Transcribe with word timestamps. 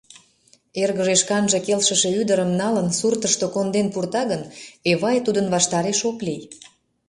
Эргыже 0.81 1.15
шканже 1.21 1.59
келшыше 1.65 2.09
ӱдырым, 2.21 2.51
налын, 2.61 2.87
суртышто 2.99 3.45
конден 3.55 3.87
пурта 3.93 4.23
гын, 4.31 4.41
Эвай 4.89 5.17
тудын 5.25 5.47
ваштареш 5.53 5.99
ок 6.09 6.17
лий. 6.25 6.41